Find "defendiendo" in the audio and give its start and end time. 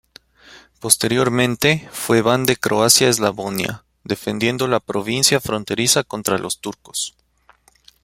4.03-4.67